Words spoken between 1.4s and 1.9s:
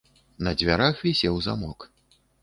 замок.